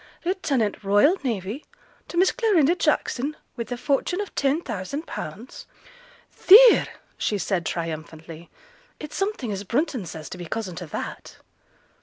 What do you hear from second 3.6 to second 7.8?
a fortune of 10,000_l_.' 'Theere!' said she,